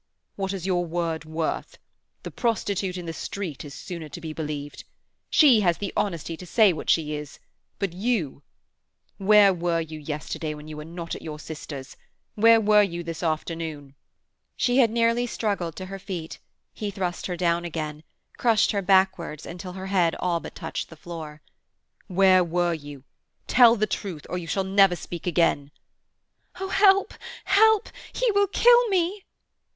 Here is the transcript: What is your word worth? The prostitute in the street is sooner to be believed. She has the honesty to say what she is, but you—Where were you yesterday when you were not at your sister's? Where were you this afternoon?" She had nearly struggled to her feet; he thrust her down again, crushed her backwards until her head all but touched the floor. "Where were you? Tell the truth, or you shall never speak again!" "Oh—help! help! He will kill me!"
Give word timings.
What 0.35 0.51
is 0.51 0.65
your 0.65 0.83
word 0.83 1.25
worth? 1.25 1.77
The 2.23 2.31
prostitute 2.31 2.97
in 2.97 3.05
the 3.05 3.13
street 3.13 3.63
is 3.63 3.75
sooner 3.75 4.09
to 4.09 4.19
be 4.19 4.33
believed. 4.33 4.83
She 5.29 5.59
has 5.61 5.77
the 5.77 5.93
honesty 5.95 6.35
to 6.37 6.45
say 6.47 6.73
what 6.73 6.89
she 6.89 7.13
is, 7.13 7.37
but 7.77 7.93
you—Where 7.93 9.53
were 9.53 9.79
you 9.79 9.99
yesterday 9.99 10.55
when 10.55 10.67
you 10.67 10.75
were 10.77 10.85
not 10.85 11.13
at 11.13 11.21
your 11.21 11.37
sister's? 11.37 11.95
Where 12.33 12.59
were 12.59 12.81
you 12.81 13.03
this 13.03 13.21
afternoon?" 13.21 13.93
She 14.57 14.77
had 14.79 14.89
nearly 14.89 15.27
struggled 15.27 15.75
to 15.75 15.85
her 15.85 15.99
feet; 15.99 16.39
he 16.73 16.89
thrust 16.89 17.27
her 17.27 17.37
down 17.37 17.63
again, 17.63 18.01
crushed 18.37 18.71
her 18.71 18.81
backwards 18.81 19.45
until 19.45 19.73
her 19.73 19.85
head 19.85 20.15
all 20.15 20.39
but 20.39 20.55
touched 20.55 20.89
the 20.89 20.97
floor. 20.97 21.43
"Where 22.07 22.43
were 22.43 22.73
you? 22.73 23.03
Tell 23.45 23.75
the 23.75 23.85
truth, 23.85 24.25
or 24.31 24.39
you 24.39 24.47
shall 24.47 24.63
never 24.63 24.95
speak 24.95 25.27
again!" 25.27 25.69
"Oh—help! 26.59 27.13
help! 27.45 27.89
He 28.11 28.31
will 28.31 28.47
kill 28.47 28.87
me!" 28.87 29.25